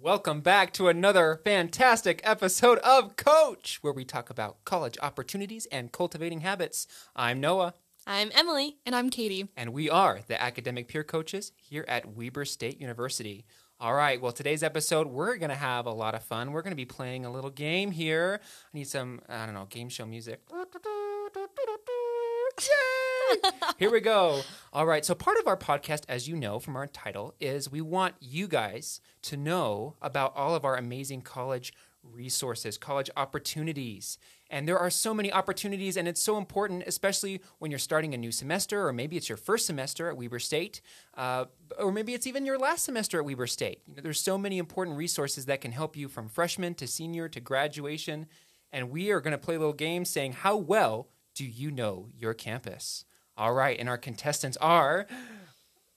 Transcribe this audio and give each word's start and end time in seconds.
Welcome 0.00 0.40
back 0.40 0.72
to 0.74 0.88
another 0.88 1.40
fantastic 1.42 2.20
episode 2.22 2.78
of 2.78 3.16
Coach, 3.16 3.78
where 3.80 3.92
we 3.92 4.04
talk 4.04 4.30
about 4.30 4.64
college 4.64 4.98
opportunities 5.02 5.66
and 5.66 5.90
cultivating 5.90 6.42
habits. 6.42 6.86
I'm 7.16 7.40
Noah, 7.40 7.74
I'm 8.06 8.30
Emily. 8.34 8.76
And 8.86 8.94
I'm 8.94 9.10
Katie. 9.10 9.48
and 9.56 9.72
we 9.72 9.90
are 9.90 10.20
the 10.28 10.40
academic 10.40 10.86
peer 10.88 11.02
coaches 11.02 11.50
here 11.56 11.84
at 11.88 12.14
Weber 12.14 12.44
State 12.44 12.80
University. 12.80 13.46
All 13.80 13.94
right, 13.94 14.20
well, 14.20 14.32
today's 14.32 14.62
episode, 14.62 15.06
we're 15.06 15.36
going 15.36 15.50
to 15.50 15.54
have 15.56 15.86
a 15.86 15.90
lot 15.92 16.14
of 16.14 16.22
fun. 16.22 16.52
We're 16.52 16.62
going 16.62 16.72
to 16.72 16.76
be 16.76 16.86
playing 16.86 17.26
a 17.26 17.32
little 17.32 17.50
game 17.50 17.90
here. 17.90 18.40
I 18.42 18.78
need 18.78 18.88
some, 18.88 19.20
I 19.28 19.44
don't 19.44 19.54
know, 19.54 19.66
game 19.68 19.88
show 19.88 20.06
music. 20.06 20.40
Here 23.78 23.90
we 23.90 24.00
go. 24.00 24.42
All 24.72 24.86
right. 24.86 25.04
So, 25.04 25.14
part 25.14 25.38
of 25.38 25.46
our 25.46 25.56
podcast, 25.56 26.02
as 26.08 26.28
you 26.28 26.36
know 26.36 26.58
from 26.58 26.76
our 26.76 26.86
title, 26.86 27.34
is 27.40 27.70
we 27.70 27.80
want 27.80 28.14
you 28.20 28.48
guys 28.48 29.00
to 29.22 29.36
know 29.36 29.96
about 30.00 30.34
all 30.36 30.54
of 30.54 30.64
our 30.64 30.76
amazing 30.76 31.22
college 31.22 31.72
resources, 32.02 32.78
college 32.78 33.10
opportunities. 33.16 34.18
And 34.48 34.68
there 34.68 34.78
are 34.78 34.90
so 34.90 35.12
many 35.12 35.32
opportunities, 35.32 35.96
and 35.96 36.06
it's 36.06 36.22
so 36.22 36.38
important, 36.38 36.84
especially 36.86 37.40
when 37.58 37.72
you're 37.72 37.78
starting 37.78 38.14
a 38.14 38.16
new 38.16 38.30
semester, 38.30 38.86
or 38.86 38.92
maybe 38.92 39.16
it's 39.16 39.28
your 39.28 39.36
first 39.36 39.66
semester 39.66 40.08
at 40.08 40.16
Weber 40.16 40.38
State, 40.38 40.80
uh, 41.14 41.46
or 41.78 41.90
maybe 41.90 42.14
it's 42.14 42.28
even 42.28 42.46
your 42.46 42.58
last 42.58 42.84
semester 42.84 43.18
at 43.18 43.24
Weber 43.24 43.48
State. 43.48 43.80
You 43.88 43.96
know, 43.96 44.02
there's 44.02 44.20
so 44.20 44.38
many 44.38 44.58
important 44.58 44.96
resources 44.96 45.46
that 45.46 45.60
can 45.60 45.72
help 45.72 45.96
you 45.96 46.08
from 46.08 46.28
freshman 46.28 46.74
to 46.74 46.86
senior 46.86 47.28
to 47.28 47.40
graduation. 47.40 48.26
And 48.70 48.90
we 48.90 49.10
are 49.10 49.20
going 49.20 49.32
to 49.32 49.38
play 49.38 49.56
a 49.56 49.58
little 49.58 49.72
game 49.72 50.04
saying, 50.04 50.32
How 50.34 50.56
well 50.56 51.08
do 51.34 51.44
you 51.44 51.72
know 51.72 52.08
your 52.16 52.34
campus? 52.34 53.04
All 53.36 53.52
right, 53.52 53.78
and 53.78 53.88
our 53.88 53.98
contestants 53.98 54.56
are 54.58 55.06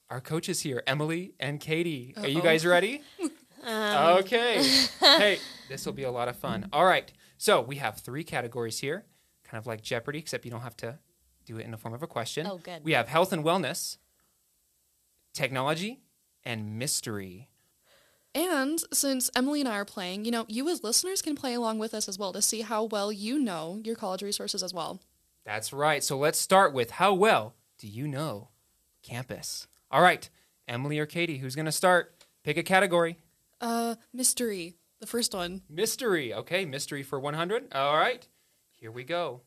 our 0.10 0.20
coaches 0.20 0.62
here, 0.62 0.84
Emily 0.88 1.34
and 1.40 1.60
Katie. 1.60 2.14
Are 2.18 2.28
you 2.28 2.42
guys 2.42 2.66
ready? 2.66 3.02
Um, 3.62 4.20
okay. 4.20 4.64
hey, 5.02 5.38
this 5.68 5.86
will 5.86 5.92
be 5.92 6.04
a 6.04 6.12
lot 6.12 6.30
of 6.30 6.38
fun. 6.38 6.70
All 6.72 6.86
right. 6.86 7.12
So 7.38 7.60
we 7.60 7.76
have 7.76 7.98
three 7.98 8.24
categories 8.24 8.80
here, 8.80 9.04
kind 9.44 9.60
of 9.60 9.68
like 9.68 9.82
Jeopardy, 9.82 10.18
except 10.20 10.46
you 10.46 10.52
don't 10.52 10.62
have 10.62 10.78
to 10.78 10.98
do 11.46 11.58
it 11.58 11.66
in 11.66 11.72
the 11.72 11.78
form 11.78 11.94
of 11.94 12.02
a 12.02 12.08
question. 12.08 12.48
Oh, 12.48 12.58
good. 12.58 12.86
We 12.86 12.94
have 12.94 13.10
health 13.10 13.34
and 13.34 13.44
wellness, 13.44 13.98
technology, 15.34 16.00
and 16.46 16.80
mystery. 16.80 17.50
And 18.34 18.80
since 18.94 19.30
Emily 19.36 19.60
and 19.60 19.68
I 19.68 19.74
are 19.80 19.86
playing, 19.86 20.24
you 20.24 20.32
know, 20.32 20.46
you 20.48 20.70
as 20.70 20.84
listeners 20.84 21.22
can 21.22 21.36
play 21.36 21.54
along 21.54 21.80
with 21.80 21.94
us 21.94 22.08
as 22.08 22.18
well 22.18 22.32
to 22.34 22.42
see 22.42 22.62
how 22.62 22.86
well 22.86 23.12
you 23.12 23.40
know 23.40 23.82
your 23.84 23.96
college 23.96 24.22
resources 24.22 24.64
as 24.64 24.74
well. 24.74 25.02
That's 25.46 25.74
right. 25.74 26.04
So 26.04 26.18
let's 26.18 26.40
start 26.40 26.74
with 26.74 26.92
how 26.92 27.14
well 27.14 27.56
do 27.78 27.88
you 27.88 28.08
know 28.08 28.50
campus? 29.04 29.68
All 29.92 30.02
right. 30.02 30.30
Emily 30.68 31.00
or 31.00 31.06
Katie, 31.06 31.40
who's 31.40 31.56
going 31.56 31.66
to 31.66 31.72
start? 31.72 32.14
Pick 32.44 32.58
a 32.58 32.64
category. 32.64 33.18
Uh, 33.60 33.96
mystery, 34.14 34.76
the 35.00 35.08
first 35.08 35.34
one. 35.34 35.62
Mystery. 35.70 36.34
Okay, 36.34 36.64
mystery 36.66 37.04
for 37.04 37.20
100. 37.20 37.74
All 37.74 37.98
right, 37.98 38.26
here 38.70 38.92
we 38.92 39.04
go. 39.04 39.42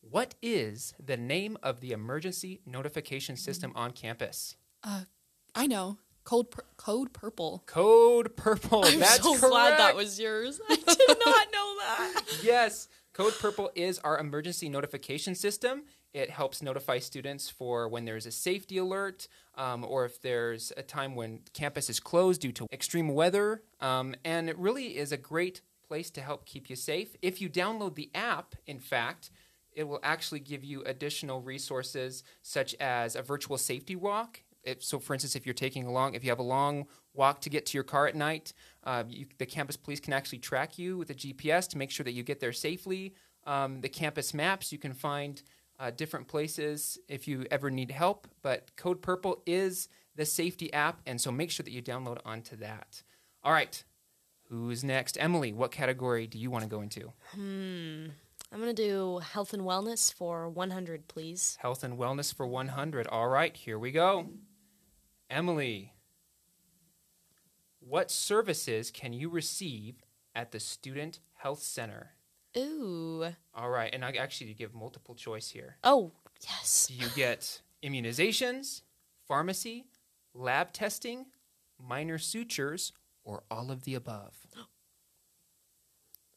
What 0.00 0.36
is 0.40 0.94
the 1.04 1.16
name 1.16 1.58
of 1.62 1.80
the 1.80 1.90
emergency 1.92 2.60
notification 2.64 3.36
system 3.36 3.72
on 3.74 3.90
campus? 3.90 4.56
Uh, 4.84 5.02
I 5.54 5.66
know. 5.66 5.98
Code 6.24 6.50
pur- 6.50 6.64
Code 6.76 7.12
Purple. 7.12 7.62
Code 7.66 8.36
Purple. 8.36 8.84
I'm 8.86 9.00
That's 9.00 9.22
so 9.22 9.30
correct. 9.36 9.50
glad 9.50 9.78
that 9.78 9.96
was 9.96 10.20
yours. 10.20 10.60
I 10.70 10.76
did 10.76 10.86
not 11.26 11.46
know 11.52 11.76
that. 11.80 12.22
yes. 12.42 12.88
Code 13.18 13.36
Purple 13.40 13.68
is 13.74 13.98
our 14.04 14.16
emergency 14.16 14.68
notification 14.68 15.34
system. 15.34 15.82
It 16.14 16.30
helps 16.30 16.62
notify 16.62 17.00
students 17.00 17.50
for 17.50 17.88
when 17.88 18.04
there's 18.04 18.26
a 18.26 18.30
safety 18.30 18.78
alert 18.78 19.26
um, 19.56 19.84
or 19.84 20.04
if 20.04 20.22
there's 20.22 20.72
a 20.76 20.84
time 20.84 21.16
when 21.16 21.40
campus 21.52 21.90
is 21.90 21.98
closed 21.98 22.40
due 22.40 22.52
to 22.52 22.68
extreme 22.70 23.08
weather. 23.08 23.62
Um, 23.80 24.14
and 24.24 24.48
it 24.48 24.56
really 24.56 24.96
is 24.96 25.10
a 25.10 25.16
great 25.16 25.62
place 25.88 26.12
to 26.12 26.20
help 26.20 26.46
keep 26.46 26.70
you 26.70 26.76
safe. 26.76 27.16
If 27.20 27.40
you 27.40 27.50
download 27.50 27.96
the 27.96 28.08
app, 28.14 28.54
in 28.68 28.78
fact, 28.78 29.32
it 29.72 29.82
will 29.88 29.98
actually 30.04 30.38
give 30.38 30.62
you 30.62 30.84
additional 30.84 31.40
resources 31.40 32.22
such 32.42 32.76
as 32.76 33.16
a 33.16 33.22
virtual 33.22 33.58
safety 33.58 33.96
walk. 33.96 34.44
If, 34.62 34.84
so, 34.84 35.00
for 35.00 35.14
instance, 35.14 35.34
if 35.34 35.44
you're 35.44 35.54
taking 35.54 35.86
a 35.86 35.92
long, 35.92 36.14
if 36.14 36.22
you 36.22 36.30
have 36.30 36.38
a 36.38 36.42
long 36.44 36.86
walk 37.14 37.40
to 37.40 37.50
get 37.50 37.66
to 37.66 37.76
your 37.76 37.84
car 37.84 38.06
at 38.06 38.14
night, 38.14 38.52
uh, 38.88 39.04
you, 39.06 39.26
the 39.36 39.44
campus 39.44 39.76
police 39.76 40.00
can 40.00 40.14
actually 40.14 40.38
track 40.38 40.78
you 40.78 40.96
with 40.96 41.10
a 41.10 41.14
GPS 41.14 41.68
to 41.68 41.76
make 41.76 41.90
sure 41.90 42.04
that 42.04 42.12
you 42.12 42.22
get 42.22 42.40
there 42.40 42.54
safely. 42.54 43.12
Um, 43.44 43.82
the 43.82 43.88
campus 43.90 44.32
maps, 44.32 44.72
you 44.72 44.78
can 44.78 44.94
find 44.94 45.42
uh, 45.78 45.90
different 45.90 46.26
places 46.26 46.98
if 47.06 47.28
you 47.28 47.44
ever 47.50 47.70
need 47.70 47.90
help. 47.90 48.26
But 48.40 48.74
Code 48.76 49.02
Purple 49.02 49.42
is 49.44 49.90
the 50.16 50.24
safety 50.24 50.72
app, 50.72 51.02
and 51.04 51.20
so 51.20 51.30
make 51.30 51.50
sure 51.50 51.64
that 51.64 51.70
you 51.70 51.82
download 51.82 52.16
onto 52.24 52.56
that. 52.56 53.02
All 53.44 53.52
right, 53.52 53.84
who's 54.48 54.82
next? 54.82 55.18
Emily, 55.20 55.52
what 55.52 55.70
category 55.70 56.26
do 56.26 56.38
you 56.38 56.50
want 56.50 56.64
to 56.64 56.70
go 56.70 56.80
into? 56.80 57.12
Hmm. 57.34 58.06
I'm 58.50 58.58
going 58.58 58.74
to 58.74 58.82
do 58.82 59.18
health 59.18 59.52
and 59.52 59.64
wellness 59.64 60.10
for 60.10 60.48
100, 60.48 61.08
please. 61.08 61.58
Health 61.60 61.84
and 61.84 61.98
wellness 61.98 62.34
for 62.34 62.46
100. 62.46 63.06
All 63.08 63.28
right, 63.28 63.54
here 63.54 63.78
we 63.78 63.90
go. 63.90 64.30
Emily, 65.28 65.92
what 67.88 68.10
services 68.10 68.90
can 68.90 69.12
you 69.12 69.28
receive 69.28 70.02
at 70.34 70.52
the 70.52 70.60
Student 70.60 71.20
Health 71.34 71.62
Center? 71.62 72.10
Ooh. 72.56 73.26
All 73.54 73.70
right, 73.70 73.92
and 73.92 74.04
I 74.04 74.12
actually 74.12 74.52
give 74.54 74.74
multiple 74.74 75.14
choice 75.14 75.50
here. 75.50 75.76
Oh, 75.84 76.12
yes. 76.42 76.86
Do 76.88 76.94
you 76.94 77.10
get 77.14 77.62
immunizations, 77.82 78.82
pharmacy, 79.26 79.86
lab 80.34 80.72
testing, 80.72 81.26
minor 81.78 82.18
sutures, 82.18 82.92
or 83.24 83.42
all 83.50 83.70
of 83.70 83.84
the 83.84 83.94
above? 83.94 84.46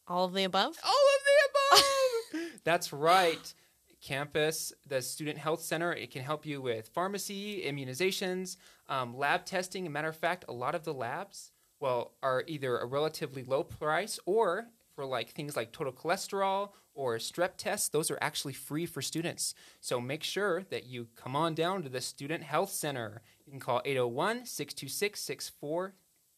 All 0.07 0.25
of 0.25 0.33
the 0.33 0.44
above? 0.44 0.75
All 0.83 0.91
of 0.91 1.22
the 1.23 2.41
above. 2.44 2.59
That's 2.66 2.91
right. 2.91 3.53
Campus, 4.01 4.73
the 4.88 5.01
Student 5.01 5.38
Health 5.38 5.62
Center, 5.62 5.94
it 5.94 6.12
can 6.12 6.23
help 6.23 6.45
you 6.45 6.62
with 6.62 6.89
pharmacy, 6.89 7.63
immunizations, 7.66 8.57
um, 8.89 9.16
lab 9.16 9.45
testing. 9.45 9.84
As 9.84 9.88
a 9.88 9.91
matter 9.91 10.09
of 10.09 10.17
fact, 10.17 10.45
a 10.50 10.53
lot 10.53 10.75
of 10.75 10.84
the 10.84 10.94
labs, 10.94 11.51
well, 11.79 12.12
are 12.22 12.44
either 12.47 12.78
a 12.78 12.85
relatively 12.85 13.44
low 13.44 13.63
price 13.63 14.19
or 14.25 14.67
for 14.95 15.06
like 15.06 15.29
things 15.29 15.56
like 15.56 15.72
total 15.72 15.94
cholesterol 15.94 16.72
or 16.94 17.17
strep 17.17 17.51
tests, 17.57 17.89
those 17.89 18.12
are 18.12 18.17
actually 18.22 18.53
free 18.53 18.85
for 18.85 19.01
students. 19.01 19.53
So 19.79 20.01
make 20.01 20.23
sure 20.23 20.63
that 20.69 20.85
you 20.85 21.07
come 21.16 21.35
on 21.35 21.56
down 21.56 21.83
to 21.83 21.89
the 21.89 22.01
Student 22.01 22.44
Health 22.44 22.72
Center. 22.72 23.22
You 23.45 23.51
can 23.51 23.59
call 23.59 23.81
801 23.85 24.45
626 24.45 25.19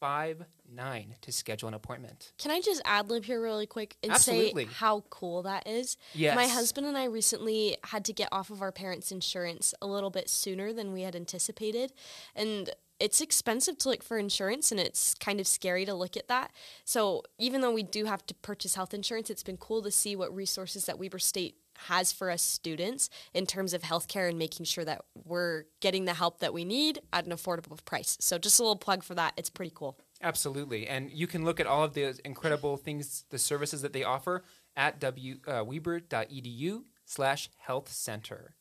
6459 0.04 1.16
to 1.22 1.32
schedule 1.32 1.68
an 1.68 1.74
appointment. 1.74 2.32
Can 2.38 2.50
I 2.50 2.60
just 2.60 2.82
ad 2.84 3.08
lib 3.10 3.24
here 3.24 3.40
really 3.40 3.66
quick 3.66 3.96
and 4.02 4.12
Absolutely. 4.12 4.66
say 4.66 4.70
how 4.74 5.04
cool 5.10 5.42
that 5.42 5.66
is? 5.66 5.96
Yes. 6.12 6.36
My 6.36 6.46
husband 6.46 6.86
and 6.86 6.96
I 6.96 7.04
recently 7.04 7.76
had 7.84 8.04
to 8.06 8.12
get 8.12 8.28
off 8.30 8.50
of 8.50 8.60
our 8.60 8.72
parents' 8.72 9.10
insurance 9.10 9.74
a 9.80 9.86
little 9.86 10.10
bit 10.10 10.28
sooner 10.28 10.72
than 10.72 10.92
we 10.92 11.02
had 11.02 11.16
anticipated. 11.16 11.92
And 12.34 12.70
it's 13.00 13.20
expensive 13.20 13.78
to 13.78 13.88
look 13.88 14.02
for 14.02 14.18
insurance 14.18 14.70
and 14.70 14.80
it's 14.80 15.14
kind 15.14 15.40
of 15.40 15.46
scary 15.46 15.84
to 15.84 15.94
look 15.94 16.16
at 16.16 16.28
that. 16.28 16.52
So 16.84 17.22
even 17.38 17.60
though 17.60 17.72
we 17.72 17.82
do 17.82 18.04
have 18.04 18.24
to 18.26 18.34
purchase 18.34 18.74
health 18.74 18.94
insurance, 18.94 19.30
it's 19.30 19.42
been 19.42 19.56
cool 19.56 19.82
to 19.82 19.90
see 19.90 20.14
what 20.16 20.34
resources 20.34 20.86
that 20.86 20.98
Weber 20.98 21.18
State 21.18 21.56
has 21.88 22.12
for 22.12 22.30
us 22.30 22.42
students 22.42 23.10
in 23.32 23.46
terms 23.46 23.74
of 23.74 23.82
healthcare 23.82 24.28
and 24.28 24.38
making 24.38 24.66
sure 24.66 24.84
that 24.84 25.02
we're 25.24 25.64
getting 25.80 26.04
the 26.04 26.14
help 26.14 26.40
that 26.40 26.54
we 26.54 26.64
need 26.64 27.00
at 27.12 27.26
an 27.26 27.32
affordable 27.32 27.82
price. 27.84 28.16
So 28.20 28.38
just 28.38 28.58
a 28.58 28.62
little 28.62 28.76
plug 28.76 29.02
for 29.02 29.14
that. 29.14 29.34
It's 29.36 29.50
pretty 29.50 29.72
cool. 29.74 29.98
Absolutely. 30.22 30.86
And 30.86 31.10
you 31.10 31.26
can 31.26 31.44
look 31.44 31.60
at 31.60 31.66
all 31.66 31.84
of 31.84 31.94
the 31.94 32.18
incredible 32.24 32.76
things, 32.76 33.24
the 33.30 33.38
services 33.38 33.82
that 33.82 33.92
they 33.92 34.04
offer 34.04 34.44
at 34.76 34.98
w, 35.00 35.36
uh, 35.46 35.64
weber.edu 35.64 36.82
slash 37.04 37.50
health 37.58 37.92
center. 37.92 38.54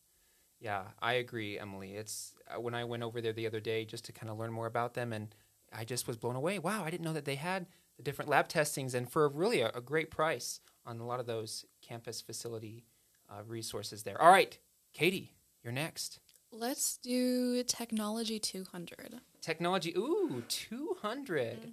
Yeah, 0.59 0.83
I 1.01 1.13
agree, 1.13 1.59
Emily. 1.59 1.95
It's 1.95 2.35
uh, 2.47 2.59
when 2.59 2.73
I 2.73 2.85
went 2.85 3.03
over 3.03 3.19
there 3.19 3.33
the 3.33 3.47
other 3.47 3.59
day 3.59 3.83
just 3.83 4.05
to 4.05 4.11
kind 4.13 4.29
of 4.29 4.37
learn 4.37 4.51
more 4.51 4.65
about 4.65 4.93
them, 4.93 5.11
and 5.11 5.35
I 5.73 5.83
just 5.83 6.07
was 6.07 6.15
blown 6.15 6.37
away. 6.37 6.57
Wow, 6.57 6.83
I 6.85 6.89
didn't 6.89 7.03
know 7.03 7.13
that 7.13 7.25
they 7.25 7.35
had 7.35 7.65
the 7.97 8.03
different 8.03 8.29
lab 8.29 8.47
testings, 8.47 8.93
and 8.93 9.09
for 9.09 9.27
really 9.27 9.59
a, 9.59 9.71
a 9.75 9.81
great 9.81 10.09
price 10.09 10.61
on 10.85 10.99
a 10.99 11.05
lot 11.05 11.19
of 11.19 11.25
those 11.25 11.65
campus 11.81 12.21
facility 12.21 12.85
uh, 13.33 13.43
resources 13.47 14.03
there. 14.03 14.21
All 14.21 14.31
right, 14.31 14.57
Katie, 14.93 15.33
you're 15.63 15.73
next. 15.73 16.19
Let's 16.51 16.97
do 16.97 17.63
Technology 17.63 18.39
200. 18.39 19.21
Technology, 19.41 19.93
ooh, 19.97 20.43
200. 20.47 21.71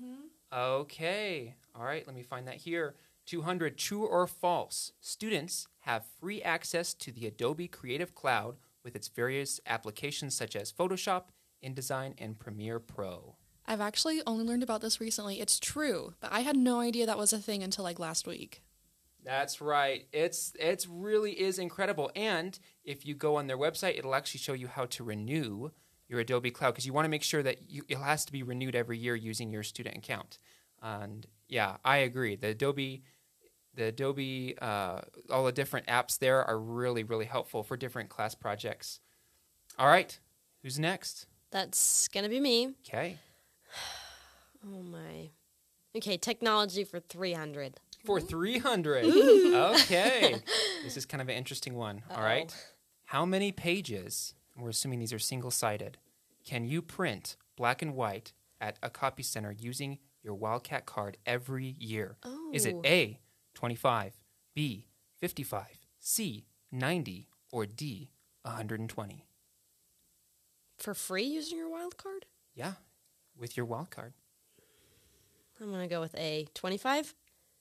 Okay. 0.52 1.54
All 1.74 1.84
right, 1.84 2.06
let 2.06 2.16
me 2.16 2.22
find 2.22 2.48
that 2.48 2.56
here. 2.56 2.94
200 3.26 3.76
true 3.76 4.06
or 4.06 4.26
false. 4.26 4.92
Students 5.00 5.68
have 5.80 6.04
free 6.18 6.42
access 6.42 6.94
to 6.94 7.12
the 7.12 7.26
Adobe 7.26 7.68
Creative 7.68 8.14
Cloud 8.14 8.56
with 8.82 8.96
its 8.96 9.08
various 9.08 9.60
applications 9.66 10.34
such 10.34 10.56
as 10.56 10.72
Photoshop, 10.72 11.24
InDesign, 11.64 12.14
and 12.18 12.38
Premiere 12.38 12.80
Pro. 12.80 13.36
I've 13.66 13.80
actually 13.80 14.20
only 14.26 14.44
learned 14.44 14.62
about 14.64 14.80
this 14.80 15.00
recently. 15.00 15.40
It's 15.40 15.60
true, 15.60 16.14
but 16.18 16.32
I 16.32 16.40
had 16.40 16.56
no 16.56 16.80
idea 16.80 17.06
that 17.06 17.18
was 17.18 17.32
a 17.32 17.38
thing 17.38 17.62
until 17.62 17.84
like 17.84 18.00
last 18.00 18.26
week. 18.26 18.62
That's 19.24 19.60
right. 19.60 20.06
It's 20.12 20.52
it's 20.58 20.86
really 20.86 21.32
is 21.32 21.58
incredible. 21.58 22.10
And 22.16 22.58
if 22.84 23.04
you 23.06 23.14
go 23.14 23.36
on 23.36 23.46
their 23.46 23.58
website, 23.58 23.98
it'll 23.98 24.14
actually 24.14 24.40
show 24.40 24.52
you 24.54 24.68
how 24.68 24.86
to 24.86 25.04
renew 25.04 25.70
your 26.08 26.20
Adobe 26.20 26.50
Cloud 26.50 26.72
because 26.72 26.86
you 26.86 26.92
want 26.92 27.04
to 27.04 27.10
make 27.10 27.22
sure 27.22 27.42
that 27.42 27.70
you, 27.70 27.82
it 27.88 27.98
has 27.98 28.24
to 28.24 28.32
be 28.32 28.42
renewed 28.42 28.74
every 28.74 28.98
year 28.98 29.14
using 29.14 29.52
your 29.52 29.62
student 29.62 29.96
account. 29.96 30.38
And 30.82 31.26
yeah, 31.48 31.76
I 31.84 31.98
agree. 31.98 32.34
The 32.34 32.48
Adobe, 32.48 33.02
the 33.74 33.84
Adobe, 33.84 34.56
uh, 34.60 35.02
all 35.30 35.44
the 35.44 35.52
different 35.52 35.86
apps 35.86 36.18
there 36.18 36.44
are 36.44 36.58
really, 36.58 37.04
really 37.04 37.26
helpful 37.26 37.62
for 37.62 37.76
different 37.76 38.08
class 38.08 38.34
projects. 38.34 39.00
All 39.78 39.86
right, 39.86 40.18
who's 40.62 40.78
next? 40.78 41.26
That's 41.50 42.08
gonna 42.08 42.28
be 42.28 42.40
me. 42.40 42.74
Okay, 42.86 43.18
Oh 44.64 44.82
my. 44.82 45.30
Okay, 45.96 46.16
technology 46.16 46.84
for 46.84 47.00
300. 47.00 47.80
For 48.04 48.20
three 48.20 48.58
hundred. 48.58 49.04
okay, 49.54 50.36
this 50.84 50.96
is 50.96 51.06
kind 51.06 51.20
of 51.20 51.28
an 51.28 51.34
interesting 51.36 51.74
one. 51.74 52.02
All 52.14 52.22
right, 52.22 52.54
how 53.04 53.24
many 53.24 53.52
pages? 53.52 54.34
We're 54.56 54.70
assuming 54.70 54.98
these 54.98 55.12
are 55.12 55.18
single-sided. 55.18 55.96
Can 56.44 56.64
you 56.64 56.82
print 56.82 57.36
black 57.56 57.80
and 57.82 57.94
white 57.94 58.32
at 58.60 58.78
a 58.82 58.90
copy 58.90 59.22
center 59.22 59.52
using 59.52 59.98
your 60.22 60.34
Wildcat 60.34 60.84
card 60.86 61.16
every 61.24 61.76
year? 61.78 62.16
Is 62.52 62.66
it 62.66 62.74
Oh. 62.76 62.82
A, 62.84 63.20
25, 63.54 64.18
B, 64.54 64.86
55, 65.18 65.66
C, 65.98 66.46
90, 66.70 67.28
or 67.52 67.64
D, 67.64 68.10
120? 68.42 69.24
For 70.78 70.94
free 70.94 71.24
using 71.24 71.56
your 71.58 71.70
wild 71.70 71.96
card? 71.96 72.26
Yeah, 72.54 72.74
with 73.38 73.56
your 73.56 73.64
wild 73.66 73.90
card. 73.90 74.12
I'm 75.60 75.70
gonna 75.70 75.88
go 75.88 76.00
with 76.00 76.14
A. 76.16 76.48
25? 76.54 77.14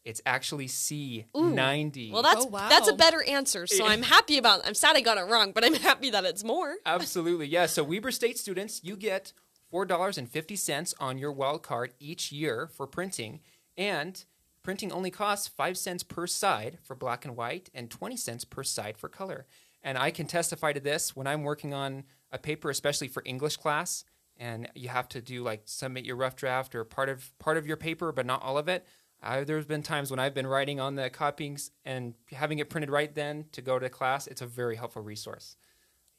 It's 0.05 0.21
actually 0.25 0.67
C, 0.67 1.25
Ooh. 1.37 1.49
90. 1.51 2.11
Well, 2.11 2.23
that's 2.23 2.45
Oh, 2.45 2.49
wow. 2.49 2.69
that's 2.69 2.87
a 2.87 2.93
better 2.93 3.21
answer. 3.23 3.67
So 3.67 3.85
I'm 3.85 4.01
happy 4.01 4.37
about. 4.37 4.65
I'm 4.65 4.73
sad 4.73 4.95
I 4.95 5.01
got 5.01 5.17
it 5.17 5.23
wrong, 5.29 5.51
but 5.51 5.63
I'm 5.65 5.73
happy 5.89 6.09
that 6.11 6.25
it's 6.25 6.43
more. 6.43 6.75
Absolutely, 6.85 7.47
yeah. 7.47 7.65
So 7.65 7.83
Weber 7.83 8.11
State 8.11 8.37
students, 8.37 8.81
you 8.83 8.95
get 8.95 9.33
four 9.69 9.85
dollars 9.85 10.17
and 10.17 10.29
fifty 10.29 10.55
cents 10.55 10.93
on 10.99 11.17
your 11.17 11.31
wild 11.31 11.63
card 11.63 11.93
each 11.99 12.31
year 12.31 12.67
for 12.75 12.87
printing, 12.87 13.41
and 13.77 14.23
printing 14.63 14.91
only 14.91 15.11
costs 15.11 15.47
five 15.47 15.77
cents 15.77 16.03
per 16.03 16.25
side 16.27 16.79
for 16.81 16.95
black 16.95 17.25
and 17.25 17.35
white, 17.35 17.69
and 17.73 17.91
twenty 17.91 18.17
cents 18.17 18.45
per 18.45 18.63
side 18.63 18.97
for 18.97 19.09
color. 19.09 19.45
And 19.83 19.97
I 19.97 20.11
can 20.11 20.27
testify 20.27 20.73
to 20.73 20.79
this 20.79 21.15
when 21.15 21.27
I'm 21.27 21.43
working 21.43 21.73
on 21.73 22.03
a 22.31 22.37
paper, 22.37 22.69
especially 22.69 23.07
for 23.09 23.21
English 23.25 23.57
class, 23.57 24.03
and 24.37 24.69
you 24.75 24.89
have 24.89 25.09
to 25.09 25.21
do 25.21 25.43
like 25.43 25.63
submit 25.65 26.05
your 26.05 26.15
rough 26.15 26.35
draft 26.37 26.73
or 26.73 26.83
part 26.85 27.09
of 27.09 27.37
part 27.37 27.57
of 27.57 27.67
your 27.67 27.77
paper, 27.77 28.11
but 28.13 28.25
not 28.25 28.41
all 28.41 28.57
of 28.57 28.67
it. 28.69 28.85
I, 29.21 29.43
there's 29.43 29.65
been 29.65 29.83
times 29.83 30.11
when 30.11 30.19
I've 30.19 30.33
been 30.33 30.47
writing 30.47 30.79
on 30.79 30.95
the 30.95 31.09
copyings 31.09 31.71
and 31.83 32.13
having 32.31 32.59
it 32.59 32.69
printed 32.69 32.89
right 32.89 33.13
then 33.13 33.45
to 33.51 33.61
go 33.61 33.77
to 33.77 33.89
class. 33.89 34.27
It's 34.27 34.41
a 34.41 34.47
very 34.47 34.75
helpful 34.75 35.01
resource. 35.01 35.55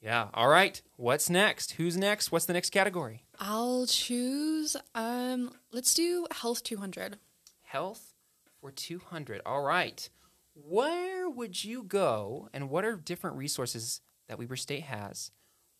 Yeah. 0.01 0.27
All 0.33 0.47
right. 0.47 0.81
What's 0.97 1.29
next? 1.29 1.73
Who's 1.73 1.95
next? 1.95 2.31
What's 2.31 2.45
the 2.45 2.53
next 2.53 2.71
category? 2.71 3.23
I'll 3.39 3.85
choose. 3.85 4.75
Um, 4.95 5.51
let's 5.71 5.93
do 5.93 6.27
health 6.31 6.63
200. 6.63 7.17
Health 7.63 8.13
for 8.59 8.71
200. 8.71 9.41
All 9.45 9.61
right. 9.61 10.09
Where 10.53 11.29
would 11.29 11.63
you 11.63 11.83
go 11.83 12.49
and 12.53 12.69
what 12.69 12.83
are 12.83 12.95
different 12.95 13.37
resources 13.37 14.01
that 14.27 14.37
Weber 14.37 14.55
State 14.55 14.83
has 14.83 15.31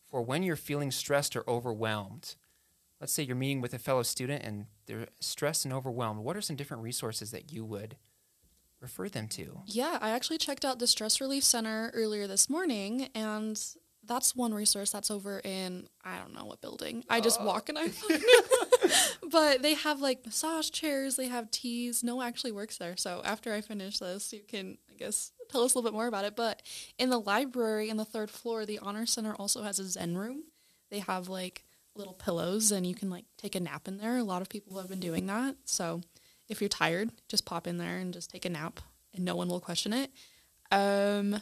for 0.10 0.22
when 0.22 0.44
you're 0.44 0.56
feeling 0.56 0.92
stressed 0.92 1.36
or 1.36 1.44
overwhelmed? 1.48 2.36
Let's 3.02 3.12
say 3.14 3.24
you're 3.24 3.36
meeting 3.36 3.62
with 3.62 3.74
a 3.74 3.80
fellow 3.80 4.04
student 4.04 4.44
and 4.44 4.68
they're 4.86 5.08
stressed 5.20 5.66
and 5.66 5.74
overwhelmed. 5.74 6.24
What 6.24 6.38
are 6.38 6.42
some 6.42 6.56
different 6.56 6.84
resources 6.84 7.32
that 7.32 7.52
you 7.52 7.66
would 7.66 7.98
refer 8.80 9.10
them 9.10 9.28
to? 9.30 9.62
Yeah, 9.66 9.98
I 10.00 10.12
actually 10.12 10.38
checked 10.38 10.64
out 10.64 10.78
the 10.78 10.86
Stress 10.86 11.20
Relief 11.20 11.44
Center 11.44 11.90
earlier 11.96 12.28
this 12.28 12.48
morning, 12.48 13.10
and 13.16 13.60
that's 14.04 14.36
one 14.36 14.54
resource 14.54 14.92
that's 14.92 15.10
over 15.10 15.40
in 15.44 15.88
I 16.04 16.20
don't 16.20 16.36
know 16.36 16.46
what 16.46 16.62
building. 16.62 17.04
I 17.10 17.22
just 17.22 17.40
oh. 17.42 17.46
walk 17.46 17.70
and 17.70 17.80
I 17.80 17.88
find 17.90 18.24
but 19.32 19.64
they 19.64 19.74
have 19.74 20.00
like 20.00 20.24
massage 20.24 20.70
chairs, 20.70 21.16
they 21.16 21.28
have 21.28 21.50
teas. 21.50 22.04
No 22.04 22.18
one 22.18 22.28
actually 22.28 22.52
works 22.52 22.78
there. 22.78 22.96
So 22.98 23.22
after 23.26 23.52
I 23.52 23.62
finish 23.62 23.98
this, 23.98 24.32
you 24.32 24.42
can 24.48 24.78
I 24.92 24.96
guess 24.96 25.32
tell 25.50 25.64
us 25.64 25.74
a 25.74 25.78
little 25.78 25.90
bit 25.90 25.96
more 25.96 26.08
about 26.08 26.26
it. 26.26 26.36
But 26.36 26.62
in 27.00 27.10
the 27.10 27.20
library 27.20 27.90
in 27.90 27.98
the 27.98 28.06
third 28.06 28.30
floor, 28.30 28.66
the 28.66 28.78
Honor 28.80 29.08
Center 29.08 29.34
also 29.34 29.64
has 29.64 29.80
a 29.80 29.86
Zen 29.86 30.18
room. 30.18 30.44
They 30.92 31.00
have 31.00 31.30
like 31.30 31.64
little 31.96 32.14
pillows 32.14 32.72
and 32.72 32.86
you 32.86 32.96
can 32.96 33.10
like 33.10 33.26
take 33.38 33.56
a 33.56 33.60
nap 33.60 33.88
in 33.88 33.98
there. 33.98 34.18
A 34.18 34.24
lot 34.24 34.42
of 34.42 34.50
people 34.50 34.80
have 34.80 34.90
been 34.90 35.00
doing 35.00 35.26
that. 35.28 35.56
So 35.66 36.02
if 36.50 36.62
you're 36.62 36.70
tired, 36.70 37.12
just 37.28 37.46
pop 37.46 37.68
in 37.68 37.78
there 37.78 37.98
and 37.98 38.14
just 38.14 38.30
take 38.30 38.46
a 38.46 38.50
nap 38.50 38.80
and 39.14 39.26
no 39.26 39.36
one 39.36 39.48
will 39.48 39.60
question 39.60 39.94
it. 39.94 40.12
Um, 40.72 41.42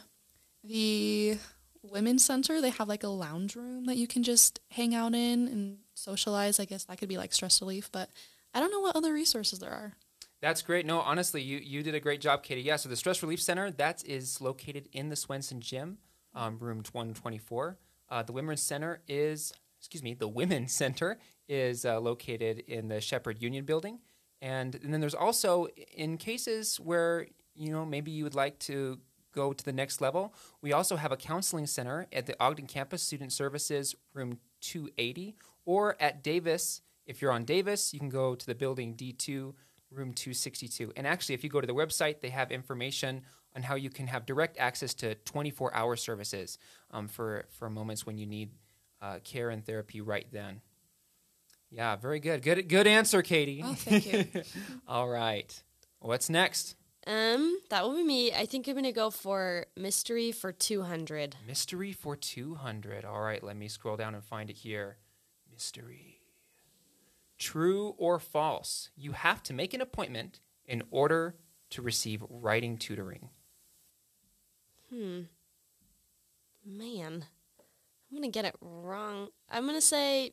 the 0.64 1.38
women's 1.82 2.24
center, 2.24 2.60
they 2.60 2.70
have 2.70 2.88
like 2.88 3.04
a 3.04 3.08
lounge 3.08 3.56
room 3.56 3.86
that 3.86 3.96
you 3.96 4.06
can 4.06 4.22
just 4.22 4.60
hang 4.70 4.94
out 4.94 5.14
in 5.14 5.48
and 5.48 5.78
socialize. 5.94 6.60
I 6.60 6.64
guess 6.64 6.84
that 6.84 6.98
could 6.98 7.08
be 7.08 7.16
like 7.16 7.32
stress 7.32 7.60
relief, 7.60 7.90
but 7.92 8.10
I 8.52 8.60
don't 8.60 8.70
know 8.70 8.80
what 8.80 8.96
other 8.96 9.12
resources 9.12 9.58
there 9.60 9.70
are. 9.70 9.94
That's 10.40 10.62
great. 10.62 10.86
No, 10.86 11.00
honestly, 11.00 11.42
you, 11.42 11.58
you 11.58 11.82
did 11.82 11.94
a 11.94 12.00
great 12.00 12.20
job, 12.20 12.42
Katie. 12.42 12.62
Yeah, 12.62 12.76
so 12.76 12.88
the 12.88 12.96
Stress 12.96 13.22
Relief 13.22 13.42
Center, 13.42 13.70
that 13.72 14.02
is 14.06 14.40
located 14.40 14.88
in 14.92 15.10
the 15.10 15.16
Swenson 15.16 15.60
Gym, 15.60 15.98
um, 16.34 16.58
room 16.58 16.82
124. 16.92 17.76
Uh, 18.08 18.22
the 18.22 18.32
Women's 18.32 18.62
Center 18.62 19.02
is, 19.06 19.52
excuse 19.80 20.02
me, 20.02 20.12
the 20.14 20.28
Women's 20.28 20.72
Center 20.72 21.18
is 21.48 21.84
uh, 21.84 21.98
located 21.98 22.60
in 22.60 22.88
the 22.88 23.00
Shepherd 23.00 23.40
Union 23.42 23.64
Building. 23.64 23.98
And, 24.42 24.74
and 24.74 24.92
then 24.92 25.00
there's 25.00 25.14
also, 25.14 25.68
in 25.96 26.18
cases 26.18 26.78
where, 26.78 27.26
you 27.54 27.72
know, 27.72 27.84
maybe 27.84 28.10
you 28.10 28.24
would 28.24 28.34
like 28.34 28.58
to 28.60 28.98
go 29.34 29.52
to 29.52 29.64
the 29.64 29.72
next 29.72 30.00
level, 30.00 30.34
we 30.60 30.72
also 30.72 30.96
have 30.96 31.12
a 31.12 31.16
counseling 31.16 31.66
center 31.66 32.06
at 32.12 32.26
the 32.26 32.36
Ogden 32.42 32.66
campus, 32.66 33.02
Student 33.02 33.32
Services, 33.32 33.94
room 34.12 34.38
280, 34.60 35.36
or 35.64 35.96
at 36.00 36.22
Davis. 36.22 36.82
If 37.06 37.22
you're 37.22 37.32
on 37.32 37.44
Davis, 37.44 37.94
you 37.94 38.00
can 38.00 38.10
go 38.10 38.34
to 38.34 38.46
the 38.46 38.54
building 38.54 38.94
D2, 38.94 39.54
room 39.90 40.12
262. 40.12 40.92
And 40.96 41.06
actually, 41.06 41.34
if 41.34 41.42
you 41.42 41.50
go 41.50 41.60
to 41.60 41.66
the 41.66 41.74
website, 41.74 42.20
they 42.20 42.30
have 42.30 42.50
information 42.50 43.22
on 43.56 43.62
how 43.62 43.74
you 43.74 43.90
can 43.90 44.06
have 44.06 44.26
direct 44.26 44.58
access 44.58 44.94
to 44.94 45.14
24 45.14 45.74
hour 45.74 45.96
services 45.96 46.58
um, 46.90 47.08
for, 47.08 47.46
for 47.50 47.68
moments 47.68 48.06
when 48.06 48.16
you 48.16 48.26
need 48.26 48.50
uh, 49.00 49.18
care 49.24 49.50
and 49.50 49.64
therapy 49.64 50.00
right 50.00 50.26
then. 50.32 50.60
Yeah, 51.70 51.96
very 51.96 52.18
good. 52.18 52.42
Good, 52.42 52.68
good 52.68 52.86
answer, 52.86 53.22
Katie. 53.22 53.62
Oh, 53.64 53.74
thank 53.74 54.12
you. 54.12 54.42
All 54.88 55.08
right. 55.08 55.62
What's 56.00 56.28
next? 56.28 56.74
Um, 57.06 57.58
that 57.70 57.84
will 57.84 57.96
be 57.96 58.02
me. 58.02 58.32
I 58.32 58.44
think 58.44 58.68
I'm 58.68 58.74
gonna 58.74 58.92
go 58.92 59.10
for 59.10 59.66
mystery 59.76 60.32
for 60.32 60.52
200. 60.52 61.36
Mystery 61.46 61.92
for 61.92 62.16
200. 62.16 63.04
All 63.04 63.20
right, 63.20 63.42
let 63.42 63.56
me 63.56 63.68
scroll 63.68 63.96
down 63.96 64.14
and 64.14 64.24
find 64.24 64.50
it 64.50 64.56
here. 64.56 64.98
Mystery. 65.50 66.20
True 67.38 67.94
or 67.96 68.18
false? 68.18 68.90
You 68.96 69.12
have 69.12 69.42
to 69.44 69.54
make 69.54 69.72
an 69.72 69.80
appointment 69.80 70.40
in 70.66 70.82
order 70.90 71.36
to 71.70 71.80
receive 71.82 72.22
writing 72.28 72.76
tutoring. 72.76 73.30
Hmm. 74.92 75.20
Man, 76.64 77.24
I'm 78.10 78.16
gonna 78.16 78.28
get 78.28 78.44
it 78.44 78.56
wrong. 78.60 79.28
I'm 79.50 79.66
gonna 79.66 79.80
say 79.80 80.32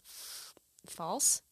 f- 0.00 0.54
false. 0.86 1.42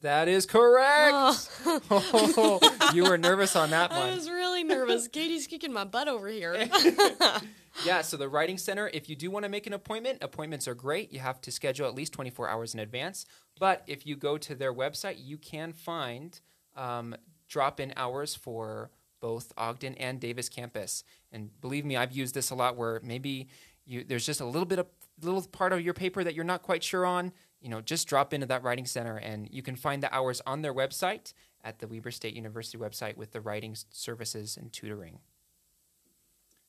That 0.00 0.28
is 0.28 0.46
correct. 0.46 1.12
Oh, 1.12 1.48
Oh, 1.90 2.90
you 2.94 3.02
were 3.04 3.18
nervous 3.18 3.56
on 3.56 3.70
that 3.70 3.90
one. 3.98 4.00
I 4.00 4.14
was 4.14 4.30
really 4.30 4.62
nervous. 4.62 5.08
Katie's 5.08 5.46
kicking 5.48 5.72
my 5.72 5.84
butt 5.84 6.08
over 6.08 6.28
here. 6.28 6.68
Yeah, 7.84 8.02
so 8.02 8.16
the 8.16 8.28
Writing 8.28 8.58
Center, 8.58 8.90
if 8.92 9.08
you 9.08 9.14
do 9.14 9.30
want 9.30 9.44
to 9.44 9.48
make 9.48 9.68
an 9.68 9.72
appointment, 9.72 10.18
appointments 10.20 10.66
are 10.66 10.74
great. 10.74 11.12
You 11.12 11.20
have 11.20 11.40
to 11.42 11.52
schedule 11.52 11.86
at 11.86 11.94
least 11.94 12.12
24 12.12 12.48
hours 12.48 12.74
in 12.74 12.80
advance. 12.80 13.24
But 13.60 13.84
if 13.86 14.04
you 14.04 14.16
go 14.16 14.36
to 14.36 14.56
their 14.56 14.74
website, 14.74 15.14
you 15.18 15.38
can 15.38 15.72
find 15.72 16.40
um, 16.76 17.14
drop 17.48 17.78
in 17.78 17.92
hours 17.94 18.34
for 18.34 18.90
both 19.20 19.52
Ogden 19.56 19.94
and 19.94 20.18
Davis 20.18 20.48
campus. 20.48 21.04
And 21.30 21.50
believe 21.60 21.84
me, 21.84 21.96
I've 21.96 22.10
used 22.10 22.34
this 22.34 22.50
a 22.50 22.56
lot 22.56 22.76
where 22.76 23.00
maybe 23.04 23.46
you, 23.86 24.02
there's 24.02 24.26
just 24.26 24.40
a 24.40 24.44
little 24.46 24.66
bit 24.66 24.80
of 24.80 24.86
little 25.22 25.42
part 25.42 25.72
of 25.72 25.80
your 25.80 25.94
paper 25.94 26.24
that 26.24 26.34
you're 26.34 26.44
not 26.44 26.62
quite 26.62 26.82
sure 26.82 27.06
on. 27.06 27.32
You 27.60 27.68
know, 27.68 27.80
just 27.80 28.08
drop 28.08 28.32
into 28.32 28.46
that 28.46 28.62
Writing 28.62 28.86
Center 28.86 29.16
and 29.16 29.48
you 29.50 29.62
can 29.62 29.76
find 29.76 30.02
the 30.02 30.14
hours 30.14 30.40
on 30.46 30.62
their 30.62 30.72
website 30.72 31.32
at 31.64 31.80
the 31.80 31.88
Weber 31.88 32.10
State 32.10 32.34
University 32.34 32.78
website 32.78 33.16
with 33.16 33.32
the 33.32 33.40
writing 33.40 33.76
services 33.90 34.56
and 34.56 34.72
tutoring. 34.72 35.18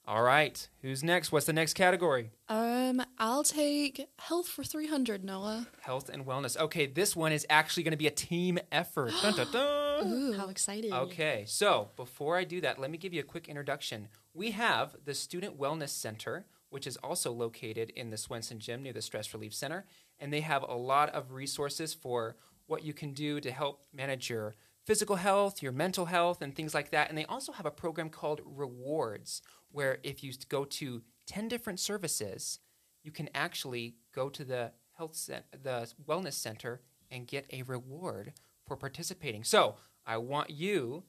All 0.10 0.24
right. 0.24 0.68
Who's 0.82 1.03
next? 1.03 1.32
What's 1.32 1.46
the 1.46 1.53
next 1.53 1.75
category? 1.75 2.32
Um, 2.48 3.00
I'll 3.20 3.44
take 3.44 4.10
health 4.18 4.48
for 4.48 4.63
300, 4.63 5.24
Noah. 5.24 5.68
Health 5.82 6.10
and 6.10 6.25
wellness. 6.25 6.58
Okay, 6.58 6.88
this 6.88 7.15
one 7.15 7.32
is 7.32 7.46
actually 7.48 7.84
going 7.84 7.91
to 7.91 7.98
be 7.98 8.08
a 8.08 8.12
team 8.12 8.58
effort. 8.72 9.13
Dun, 9.22 9.36
dun, 9.36 9.51
dun. 9.51 10.34
How 10.38 10.50
exciting. 10.50 10.94
Okay, 10.94 11.44
so 11.46 11.89
before 11.96 12.38
I 12.38 12.44
do 12.44 12.60
that, 12.62 12.79
let 12.79 12.89
me 12.89 12.98
give 12.98 13.13
you 13.13 13.20
a 13.20 13.24
quick 13.24 13.48
introduction. 13.48 14.08
We 14.34 14.50
have 14.51 14.96
the 15.06 15.13
Student 15.13 15.60
Wellness 15.60 15.89
Center, 15.89 16.48
which 16.70 16.88
is 16.88 16.98
also 16.98 17.32
located 17.32 17.92
in 17.92 18.10
the 18.10 18.18
Swenson 18.18 18.60
Gym 18.60 18.84
near 18.84 18.94
the 18.94 19.02
Stress 19.02 19.34
Relief 19.34 19.54
Center, 19.54 19.86
and 20.20 20.32
they 20.32 20.42
have 20.42 20.64
a 20.64 20.76
lot 20.76 21.10
of 21.10 21.32
resources 21.32 21.94
for 21.94 22.36
what 22.68 22.84
you 22.84 22.94
can 22.94 23.14
do 23.14 23.40
to 23.40 23.52
help 23.52 23.84
manage 23.94 24.30
your 24.30 24.56
physical 24.86 25.18
health, 25.18 25.62
your 25.62 25.72
mental 25.72 26.06
health, 26.06 26.42
and 26.42 26.56
things 26.56 26.74
like 26.74 26.92
that. 26.92 27.10
And 27.10 27.18
they 27.18 27.26
also 27.26 27.52
have 27.52 27.66
a 27.66 27.72
program 27.72 28.10
called 28.10 28.42
Rewards, 28.46 29.42
where 29.72 30.00
if 30.04 30.24
you 30.24 30.34
go 30.48 30.66
to 30.66 31.02
10 31.28 31.48
different 31.48 31.80
services, 31.80 32.60
you 33.04 33.12
can 33.12 33.30
actually 33.34 33.96
go 34.14 34.30
to 34.30 34.44
the 34.44 34.72
health 34.98 35.16
cent- 35.16 35.46
the 35.64 35.92
wellness 36.08 36.34
center 36.34 36.82
and 37.12 37.28
get 37.28 37.46
a 37.52 37.64
reward 37.64 38.34
for 38.66 38.76
participating. 38.76 39.44
So 39.44 39.76
I 40.06 40.18
want 40.18 40.50
you 40.50 41.04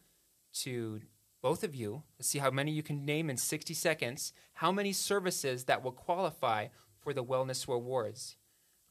to, 0.62 1.00
both 1.42 1.64
of 1.64 1.74
you, 1.74 2.02
let's 2.18 2.28
see 2.28 2.38
how 2.38 2.50
many 2.50 2.70
you 2.70 2.82
can 2.82 3.04
name 3.04 3.30
in 3.30 3.36
60 3.36 3.72
seconds, 3.74 4.32
how 4.54 4.70
many 4.70 4.92
services 4.92 5.64
that 5.64 5.82
will 5.82 5.92
qualify 5.92 6.68
for 6.98 7.12
the 7.12 7.24
Wellness 7.24 7.66
Rewards. 7.66 8.36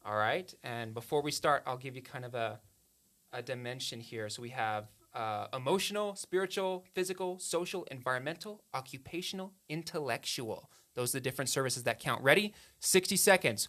All 0.04 0.16
right? 0.16 0.52
And 0.64 0.94
before 0.94 1.22
we 1.22 1.30
start, 1.30 1.62
I'll 1.66 1.76
give 1.76 1.94
you 1.94 2.02
kind 2.02 2.24
of 2.24 2.34
a, 2.34 2.60
a 3.32 3.42
dimension 3.42 4.00
here. 4.00 4.28
So 4.28 4.42
we 4.42 4.48
have 4.50 4.88
uh, 5.14 5.46
emotional, 5.54 6.14
spiritual, 6.16 6.84
physical, 6.94 7.38
social, 7.38 7.84
environmental, 7.90 8.64
occupational, 8.74 9.52
intellectual. 9.68 10.70
Those 10.94 11.14
are 11.14 11.18
the 11.18 11.22
different 11.22 11.48
services 11.48 11.84
that 11.84 12.00
count. 12.00 12.22
Ready? 12.22 12.52
60 12.80 13.16
seconds. 13.16 13.68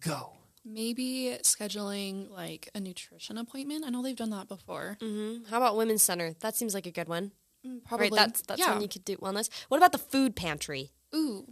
Go. 0.00 0.34
Maybe 0.64 1.36
scheduling 1.42 2.30
like 2.30 2.68
a 2.74 2.80
nutrition 2.80 3.38
appointment. 3.38 3.84
I 3.86 3.90
know 3.90 4.02
they've 4.02 4.16
done 4.16 4.30
that 4.30 4.48
before. 4.48 4.96
hmm 5.00 5.38
How 5.48 5.56
about 5.58 5.76
women's 5.76 6.02
center? 6.02 6.34
That 6.40 6.56
seems 6.56 6.74
like 6.74 6.86
a 6.86 6.90
good 6.90 7.08
one. 7.08 7.32
Mm, 7.66 7.84
Probably. 7.84 8.08
Right, 8.10 8.16
that's 8.16 8.42
that's 8.42 8.60
yeah. 8.60 8.72
one 8.74 8.82
you 8.82 8.88
could 8.88 9.04
do 9.04 9.16
wellness. 9.16 9.48
What 9.68 9.78
about 9.78 9.92
the 9.92 9.98
food 9.98 10.36
pantry? 10.36 10.92
Ooh, 11.14 11.44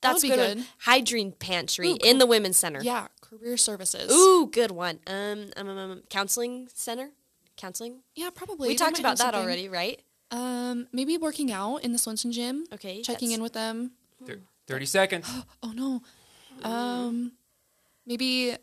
that 0.00 0.12
That's 0.12 0.22
would 0.24 0.30
be 0.30 0.34
good. 0.36 0.48
one. 0.48 0.56
good. 0.58 0.66
Hygiene 0.78 1.32
pantry 1.32 1.90
Ooh, 1.90 1.98
in 2.02 2.18
the 2.18 2.26
women's 2.26 2.56
center. 2.56 2.80
Yeah, 2.82 3.08
career 3.20 3.56
services. 3.56 4.10
Ooh, 4.12 4.48
good 4.50 4.70
one. 4.72 4.98
Um, 5.06 5.50
um, 5.56 5.68
um, 5.68 5.78
um, 5.78 6.02
counseling 6.10 6.68
center, 6.74 7.10
counseling. 7.56 8.00
Yeah, 8.16 8.30
probably. 8.34 8.68
we 8.68 8.74
They 8.74 8.78
talked 8.84 8.98
about 8.98 9.18
that 9.18 9.34
already, 9.34 9.68
right? 9.68 10.00
Um, 10.30 10.88
maybe 10.92 11.18
working 11.18 11.52
out 11.52 11.78
in 11.84 11.92
the 11.92 11.98
Swenson 11.98 12.32
gym. 12.32 12.64
Okay, 12.72 13.02
Checking 13.02 13.28
that's- 13.28 13.36
in 13.36 13.42
with 13.42 13.52
them. 13.52 13.92
Thir- 14.26 14.40
30 14.66 14.86
seconds. 14.86 15.28
Oh 15.62 15.72
no. 15.72 16.02
Um, 16.62 17.32
maybe 18.06 18.56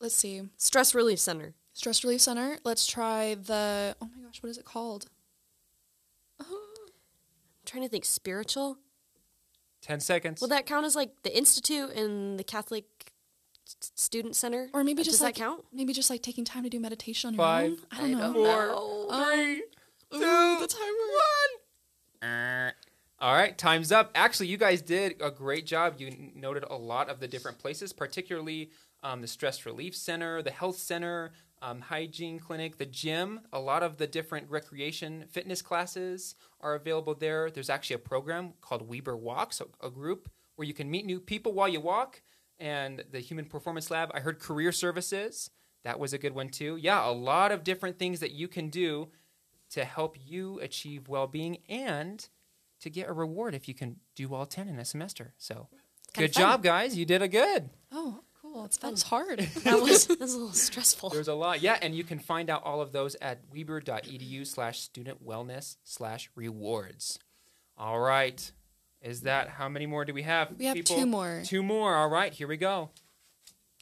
let's 0.00 0.14
see. 0.14 0.42
Stress 0.56 0.94
relief 0.94 1.18
center. 1.18 1.54
Stress 1.72 2.04
relief 2.04 2.20
center. 2.20 2.58
Let's 2.64 2.86
try 2.86 3.34
the. 3.34 3.96
Oh 4.00 4.08
my 4.14 4.22
gosh, 4.24 4.42
what 4.42 4.50
is 4.50 4.58
it 4.58 4.64
called? 4.64 5.06
I'm 7.64 7.70
trying 7.70 7.82
to 7.84 7.88
think. 7.88 8.04
Spiritual. 8.04 8.76
10 9.82 10.00
seconds. 10.00 10.40
Will 10.40 10.48
that 10.48 10.66
count 10.66 10.86
as 10.86 10.94
like 10.96 11.10
the 11.22 11.36
institute 11.36 11.90
and 11.90 12.38
the 12.38 12.44
Catholic 12.44 12.84
s- 13.66 13.92
student 13.94 14.34
center? 14.36 14.68
Or 14.72 14.82
maybe 14.84 15.02
just 15.02 15.16
does 15.18 15.22
like 15.22 15.34
that 15.36 15.40
count? 15.40 15.64
maybe 15.72 15.92
just 15.92 16.08
like 16.10 16.22
taking 16.22 16.44
time 16.44 16.62
to 16.64 16.70
do 16.70 16.80
meditation 16.80 17.28
on 17.28 17.34
your 17.34 17.44
Five, 17.44 17.70
own. 17.70 17.78
I 17.92 18.00
don't 18.00 18.10
know. 18.12 18.32
Four, 18.32 18.66
know. 18.66 19.24
three, 19.34 19.62
Ooh, 20.14 20.20
two, 20.20 20.60
the 20.60 20.66
timer. 20.68 20.90
Uh, 22.22 22.70
All 23.20 23.34
right, 23.34 23.56
time's 23.56 23.92
up. 23.92 24.10
Actually, 24.14 24.46
you 24.48 24.56
guys 24.56 24.80
did 24.82 25.16
a 25.20 25.30
great 25.30 25.66
job. 25.66 25.94
You 25.98 26.06
n- 26.08 26.32
noted 26.34 26.64
a 26.68 26.76
lot 26.76 27.08
of 27.10 27.20
the 27.20 27.28
different 27.28 27.58
places, 27.58 27.92
particularly 27.92 28.70
um, 29.02 29.20
the 29.20 29.26
stress 29.28 29.66
relief 29.66 29.94
center, 29.94 30.40
the 30.42 30.50
health 30.50 30.78
center, 30.78 31.32
um, 31.64 31.80
hygiene 31.80 32.38
clinic, 32.38 32.76
the 32.76 32.84
gym. 32.84 33.40
A 33.52 33.58
lot 33.58 33.82
of 33.82 33.96
the 33.96 34.06
different 34.06 34.50
recreation 34.50 35.24
fitness 35.30 35.62
classes 35.62 36.34
are 36.60 36.74
available 36.74 37.14
there. 37.14 37.50
There's 37.50 37.70
actually 37.70 37.94
a 37.94 38.00
program 38.00 38.52
called 38.60 38.86
Weber 38.86 39.16
Walks, 39.16 39.62
a, 39.62 39.86
a 39.86 39.90
group 39.90 40.28
where 40.56 40.68
you 40.68 40.74
can 40.74 40.90
meet 40.90 41.06
new 41.06 41.18
people 41.18 41.52
while 41.52 41.68
you 41.68 41.80
walk. 41.80 42.22
And 42.58 43.02
the 43.10 43.18
Human 43.18 43.46
Performance 43.46 43.90
Lab. 43.90 44.10
I 44.14 44.20
heard 44.20 44.38
career 44.38 44.72
services. 44.72 45.50
That 45.82 45.98
was 45.98 46.12
a 46.12 46.18
good 46.18 46.34
one 46.34 46.50
too. 46.50 46.76
Yeah, 46.76 47.08
a 47.08 47.10
lot 47.10 47.50
of 47.50 47.64
different 47.64 47.98
things 47.98 48.20
that 48.20 48.32
you 48.32 48.46
can 48.46 48.68
do 48.68 49.08
to 49.70 49.84
help 49.84 50.16
you 50.24 50.60
achieve 50.60 51.08
well-being 51.08 51.58
and 51.68 52.28
to 52.80 52.90
get 52.90 53.08
a 53.08 53.12
reward 53.12 53.54
if 53.54 53.66
you 53.68 53.74
can 53.74 53.96
do 54.14 54.34
all 54.34 54.46
10 54.46 54.68
in 54.68 54.78
a 54.78 54.84
semester. 54.84 55.34
So, 55.36 55.68
kinda 56.12 56.28
good 56.28 56.34
fun. 56.34 56.42
job, 56.42 56.62
guys. 56.62 56.96
You 56.96 57.04
did 57.06 57.22
a 57.22 57.28
good. 57.28 57.70
Oh, 57.90 58.20
cool. 58.54 58.70
That 58.80 58.90
was 58.90 59.02
hard. 59.02 59.48
That 59.64 59.80
was 59.80 60.06
that 60.06 60.20
was 60.20 60.34
a 60.34 60.38
little 60.38 60.52
stressful. 60.52 61.10
There's 61.10 61.28
a 61.28 61.34
lot. 61.34 61.62
Yeah, 61.62 61.78
and 61.80 61.94
you 61.94 62.04
can 62.04 62.18
find 62.18 62.50
out 62.50 62.62
all 62.64 62.80
of 62.80 62.92
those 62.92 63.16
at 63.20 63.40
weber.edu 63.52 64.46
slash 64.46 64.80
student 64.80 65.26
wellness 65.26 65.76
slash 65.84 66.30
rewards. 66.34 67.18
All 67.76 67.98
right. 67.98 68.52
Is 69.00 69.22
that 69.22 69.48
how 69.48 69.68
many 69.68 69.86
more 69.86 70.04
do 70.04 70.14
we 70.14 70.22
have? 70.22 70.52
We 70.58 70.66
have 70.66 70.74
people? 70.74 70.96
two 70.96 71.06
more. 71.06 71.42
Two 71.44 71.62
more. 71.62 71.94
All 71.94 72.08
right, 72.08 72.32
here 72.32 72.46
we 72.46 72.56
go. 72.56 72.90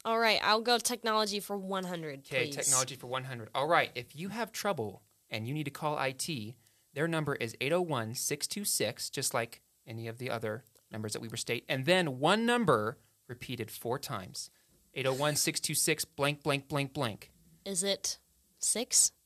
All 0.05 0.19
right, 0.19 0.39
I'll 0.43 0.61
go 0.61 0.77
technology 0.77 1.39
for 1.39 1.57
100. 1.57 2.19
Okay, 2.19 2.45
please. 2.45 2.55
technology 2.55 2.95
for 2.95 3.07
100. 3.07 3.49
All 3.55 3.67
right, 3.67 3.89
if 3.95 4.15
you 4.15 4.29
have 4.29 4.51
trouble 4.51 5.01
and 5.29 5.47
you 5.47 5.53
need 5.53 5.63
to 5.63 5.71
call 5.71 5.97
IT, 6.01 6.55
their 6.93 7.07
number 7.07 7.35
is 7.35 7.55
801 7.61 8.15
626, 8.15 9.09
just 9.09 9.33
like 9.33 9.61
any 9.87 10.07
of 10.07 10.17
the 10.17 10.29
other 10.29 10.65
numbers 10.91 11.13
that 11.13 11.21
Weber 11.21 11.37
State. 11.37 11.63
And 11.69 11.85
then 11.85 12.19
one 12.19 12.45
number 12.45 12.97
repeated 13.27 13.71
four 13.71 13.97
times 13.97 14.49
801 14.95 15.35
626 15.35 16.05
blank, 16.05 16.43
blank, 16.43 16.67
blank, 16.67 16.93
blank. 16.93 17.31
Is 17.65 17.83
it 17.83 18.17
six? 18.59 19.11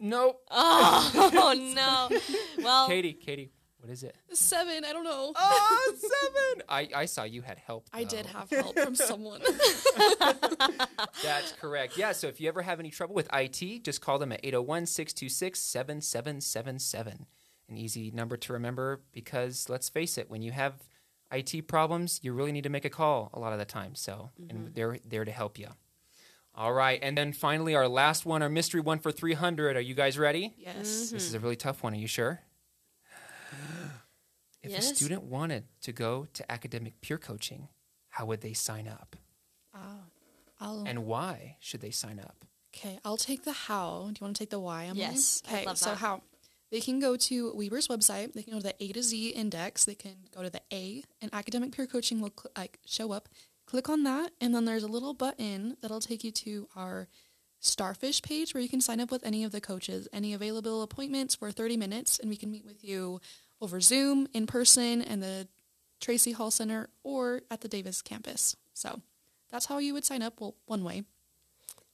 Nope. 0.00 0.40
Oh 0.50 2.08
no. 2.08 2.18
Well, 2.62 2.86
Katie, 2.86 3.14
Katie, 3.14 3.50
what 3.80 3.90
is 3.90 4.04
it? 4.04 4.14
Seven. 4.32 4.84
I 4.84 4.92
don't 4.92 5.02
know. 5.02 5.32
Oh, 5.36 5.94
seven. 5.96 6.62
I, 6.68 6.88
I 6.94 7.04
saw 7.06 7.24
you 7.24 7.42
had 7.42 7.58
help. 7.58 7.88
I 7.92 8.04
did 8.04 8.26
have 8.26 8.48
help 8.48 8.78
from 8.78 8.94
someone. 8.94 9.40
That's 11.24 11.50
correct. 11.60 11.96
Yeah, 11.98 12.12
so 12.12 12.28
if 12.28 12.40
you 12.40 12.48
ever 12.48 12.62
have 12.62 12.78
any 12.78 12.90
trouble 12.90 13.16
with 13.16 13.28
IT, 13.32 13.82
just 13.82 14.00
call 14.00 14.20
them 14.20 14.30
at 14.30 14.38
801 14.44 14.86
626 14.86 15.58
7777. 15.58 17.26
An 17.68 17.76
easy 17.76 18.12
number 18.12 18.36
to 18.36 18.52
remember 18.52 19.00
because 19.12 19.68
let's 19.68 19.88
face 19.88 20.16
it, 20.16 20.30
when 20.30 20.42
you 20.42 20.52
have 20.52 20.74
IT 21.30 21.66
problems, 21.68 22.20
you 22.22 22.32
really 22.32 22.52
need 22.52 22.64
to 22.64 22.70
make 22.70 22.84
a 22.84 22.90
call 22.90 23.30
a 23.34 23.38
lot 23.38 23.52
of 23.52 23.58
the 23.58 23.64
time. 23.64 23.94
So, 23.94 24.30
and 24.38 24.50
mm-hmm. 24.50 24.72
they're 24.74 24.98
there 25.06 25.24
to 25.24 25.30
help 25.32 25.58
you. 25.58 25.68
All 26.54 26.72
right, 26.72 26.98
and 27.00 27.16
then 27.16 27.32
finally, 27.32 27.76
our 27.76 27.86
last 27.86 28.26
one, 28.26 28.42
our 28.42 28.48
mystery 28.48 28.80
one 28.80 28.98
for 28.98 29.12
300. 29.12 29.76
Are 29.76 29.80
you 29.80 29.94
guys 29.94 30.18
ready? 30.18 30.54
yes. 30.58 30.74
Mm-hmm. 30.76 31.14
This 31.14 31.26
is 31.26 31.34
a 31.34 31.38
really 31.38 31.54
tough 31.56 31.82
one. 31.84 31.92
Are 31.92 31.96
you 31.96 32.08
sure? 32.08 32.40
If 34.60 34.72
Yes. 34.72 34.90
a 34.90 34.94
student 34.96 35.22
wanted 35.22 35.64
to 35.82 35.92
go 35.92 36.26
to 36.32 36.50
academic 36.50 37.00
peer 37.00 37.16
coaching, 37.16 37.68
how 38.08 38.26
would 38.26 38.40
they 38.40 38.54
sign 38.54 38.88
up? 38.88 39.14
Oh, 39.72 40.00
I'll, 40.60 40.84
And 40.84 41.06
why 41.06 41.56
should 41.60 41.80
they 41.80 41.92
sign 41.92 42.18
up? 42.18 42.44
okay, 42.74 42.98
I'll 43.04 43.16
take 43.16 43.44
the 43.44 43.52
how. 43.52 44.10
Do 44.12 44.18
you 44.20 44.24
want 44.24 44.36
to 44.36 44.40
take 44.40 44.50
the 44.50 44.58
why? 44.58 44.86
Emily? 44.86 45.00
Yes, 45.00 45.42
I'd 45.48 45.66
Okay, 45.66 45.74
so 45.76 45.94
how? 45.94 46.22
They 46.70 46.80
can 46.80 47.00
go 47.00 47.16
to 47.16 47.52
Weber's 47.54 47.88
website. 47.88 48.34
They 48.34 48.42
can 48.42 48.52
go 48.52 48.58
to 48.58 48.64
the 48.64 48.82
A 48.84 48.92
to 48.92 49.02
Z 49.02 49.30
index. 49.30 49.84
They 49.84 49.94
can 49.94 50.16
go 50.34 50.42
to 50.42 50.50
the 50.50 50.60
A, 50.72 51.02
and 51.22 51.32
academic 51.32 51.72
peer 51.72 51.86
coaching 51.86 52.20
will 52.20 52.32
cl- 52.38 52.52
like 52.56 52.78
show 52.86 53.12
up. 53.12 53.28
Click 53.66 53.88
on 53.88 54.02
that, 54.04 54.32
and 54.40 54.54
then 54.54 54.64
there's 54.64 54.82
a 54.82 54.88
little 54.88 55.14
button 55.14 55.76
that'll 55.80 56.00
take 56.00 56.24
you 56.24 56.30
to 56.30 56.68
our 56.74 57.08
Starfish 57.60 58.22
page 58.22 58.54
where 58.54 58.62
you 58.62 58.68
can 58.68 58.80
sign 58.80 59.00
up 59.00 59.10
with 59.10 59.24
any 59.26 59.44
of 59.44 59.52
the 59.52 59.60
coaches, 59.60 60.08
any 60.12 60.32
available 60.32 60.82
appointments 60.82 61.34
for 61.34 61.50
30 61.50 61.76
minutes, 61.76 62.18
and 62.18 62.30
we 62.30 62.36
can 62.36 62.50
meet 62.50 62.64
with 62.64 62.84
you 62.84 63.20
over 63.60 63.80
Zoom, 63.80 64.28
in 64.32 64.46
person, 64.46 65.02
in 65.02 65.20
the 65.20 65.48
Tracy 66.00 66.32
Hall 66.32 66.50
Center, 66.50 66.88
or 67.02 67.42
at 67.50 67.60
the 67.60 67.68
Davis 67.68 68.00
campus. 68.00 68.56
So 68.74 69.02
that's 69.50 69.66
how 69.66 69.78
you 69.78 69.92
would 69.94 70.04
sign 70.04 70.22
up. 70.22 70.40
Well, 70.40 70.54
one 70.66 70.84
way. 70.84 71.02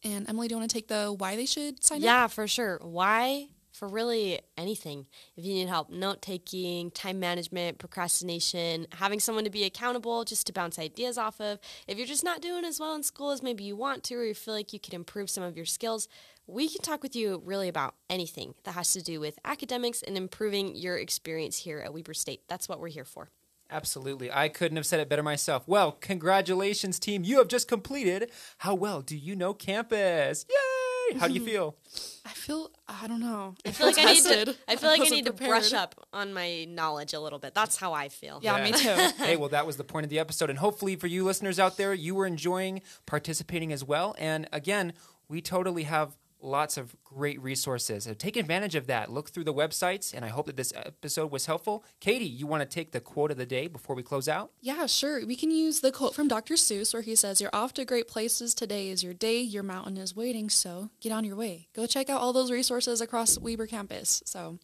And 0.02 0.28
Emily, 0.28 0.48
do 0.48 0.54
you 0.54 0.58
want 0.58 0.70
to 0.70 0.74
take 0.74 0.88
the 0.88 1.12
why 1.12 1.34
they 1.34 1.46
should 1.46 1.82
sign 1.82 1.98
up? 1.98 2.04
yeah, 2.04 2.26
for 2.26 2.46
sure. 2.46 2.78
Why? 2.82 3.48
For 3.74 3.88
really 3.88 4.38
anything. 4.56 5.06
If 5.36 5.44
you 5.44 5.52
need 5.52 5.68
help 5.68 5.90
note 5.90 6.22
taking, 6.22 6.92
time 6.92 7.18
management, 7.18 7.78
procrastination, 7.78 8.86
having 8.92 9.18
someone 9.18 9.42
to 9.42 9.50
be 9.50 9.64
accountable, 9.64 10.22
just 10.22 10.46
to 10.46 10.52
bounce 10.52 10.78
ideas 10.78 11.18
off 11.18 11.40
of. 11.40 11.58
If 11.88 11.98
you're 11.98 12.06
just 12.06 12.22
not 12.22 12.40
doing 12.40 12.64
as 12.64 12.78
well 12.78 12.94
in 12.94 13.02
school 13.02 13.32
as 13.32 13.42
maybe 13.42 13.64
you 13.64 13.74
want 13.74 14.04
to, 14.04 14.14
or 14.14 14.24
you 14.24 14.32
feel 14.32 14.54
like 14.54 14.72
you 14.72 14.78
could 14.78 14.94
improve 14.94 15.28
some 15.28 15.42
of 15.42 15.56
your 15.56 15.66
skills, 15.66 16.06
we 16.46 16.68
can 16.68 16.82
talk 16.82 17.02
with 17.02 17.16
you 17.16 17.42
really 17.44 17.66
about 17.66 17.96
anything 18.08 18.54
that 18.62 18.76
has 18.76 18.92
to 18.92 19.02
do 19.02 19.18
with 19.18 19.40
academics 19.44 20.02
and 20.02 20.16
improving 20.16 20.76
your 20.76 20.96
experience 20.96 21.58
here 21.58 21.80
at 21.80 21.92
Weber 21.92 22.14
State. 22.14 22.42
That's 22.46 22.68
what 22.68 22.78
we're 22.78 22.86
here 22.90 23.04
for. 23.04 23.30
Absolutely. 23.72 24.30
I 24.30 24.50
couldn't 24.50 24.76
have 24.76 24.86
said 24.86 25.00
it 25.00 25.08
better 25.08 25.24
myself. 25.24 25.66
Well, 25.66 25.90
congratulations, 25.90 27.00
team. 27.00 27.24
You 27.24 27.38
have 27.38 27.48
just 27.48 27.66
completed 27.66 28.30
How 28.58 28.76
Well 28.76 29.02
Do 29.02 29.16
You 29.16 29.34
Know 29.34 29.52
Campus? 29.52 30.46
Yay! 30.48 30.73
How 31.18 31.28
do 31.28 31.34
you 31.34 31.40
hmm. 31.40 31.46
feel? 31.46 31.76
I 32.24 32.30
feel 32.30 32.70
I 32.88 33.06
don't 33.06 33.20
know. 33.20 33.54
I 33.66 33.70
feel 33.70 33.86
like 33.86 33.98
I 33.98 34.12
need 34.12 34.22
to. 34.22 34.54
I 34.68 34.76
feel 34.76 34.90
like 34.90 35.00
I 35.00 35.04
wasn't 35.04 35.10
need 35.10 35.26
to 35.26 35.32
brush 35.32 35.72
up 35.72 35.94
on 36.12 36.32
my 36.32 36.64
knowledge 36.64 37.14
a 37.14 37.20
little 37.20 37.38
bit. 37.38 37.54
That's 37.54 37.76
how 37.76 37.92
I 37.92 38.08
feel. 38.08 38.40
Yeah, 38.42 38.62
me 38.62 38.72
too. 38.72 38.88
hey, 39.24 39.36
well, 39.36 39.50
that 39.50 39.66
was 39.66 39.76
the 39.76 39.84
point 39.84 40.04
of 40.04 40.10
the 40.10 40.18
episode. 40.18 40.50
And 40.50 40.58
hopefully, 40.58 40.96
for 40.96 41.06
you 41.06 41.24
listeners 41.24 41.58
out 41.58 41.76
there, 41.76 41.94
you 41.94 42.14
were 42.14 42.26
enjoying 42.26 42.82
participating 43.06 43.72
as 43.72 43.84
well. 43.84 44.14
And 44.18 44.48
again, 44.52 44.92
we 45.28 45.40
totally 45.40 45.84
have 45.84 46.16
lots 46.44 46.76
of 46.76 46.94
great 47.02 47.40
resources. 47.42 48.04
So 48.04 48.14
take 48.14 48.36
advantage 48.36 48.74
of 48.74 48.86
that. 48.86 49.10
Look 49.10 49.30
through 49.30 49.44
the 49.44 49.54
websites. 49.54 50.12
And 50.14 50.24
I 50.24 50.28
hope 50.28 50.46
that 50.46 50.56
this 50.56 50.72
episode 50.76 51.32
was 51.32 51.46
helpful. 51.46 51.84
Katie, 52.00 52.24
you 52.24 52.46
want 52.46 52.62
to 52.62 52.68
take 52.68 52.92
the 52.92 53.00
quote 53.00 53.30
of 53.30 53.36
the 53.36 53.46
day 53.46 53.66
before 53.66 53.96
we 53.96 54.02
close 54.02 54.28
out? 54.28 54.52
Yeah, 54.60 54.86
sure. 54.86 55.24
We 55.26 55.36
can 55.36 55.50
use 55.50 55.80
the 55.80 55.92
quote 55.92 56.14
from 56.14 56.28
Dr. 56.28 56.54
Seuss 56.54 56.92
where 56.92 57.02
he 57.02 57.16
says, 57.16 57.40
You're 57.40 57.54
off 57.54 57.74
to 57.74 57.84
great 57.84 58.08
places. 58.08 58.54
Today 58.54 58.88
is 58.88 59.02
your 59.02 59.14
day. 59.14 59.40
Your 59.40 59.62
mountain 59.62 59.96
is 59.96 60.14
waiting. 60.14 60.50
So 60.50 60.90
get 61.00 61.12
on 61.12 61.24
your 61.24 61.36
way. 61.36 61.68
Go 61.74 61.86
check 61.86 62.10
out 62.10 62.20
all 62.20 62.32
those 62.32 62.50
resources 62.50 63.00
across 63.00 63.38
Weber 63.38 63.66
campus. 63.66 64.22
So 64.26 64.58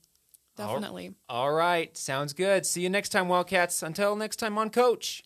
definitely. 0.56 1.14
All 1.28 1.52
right. 1.52 1.96
Sounds 1.96 2.32
good. 2.32 2.66
See 2.66 2.82
you 2.82 2.90
next 2.90 3.10
time, 3.10 3.28
Wildcats. 3.28 3.82
Until 3.82 4.16
next 4.16 4.36
time 4.36 4.58
on 4.58 4.70
Coach. 4.70 5.24